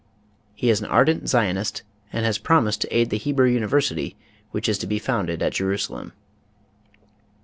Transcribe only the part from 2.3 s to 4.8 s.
promised to aid the Hebrew university which is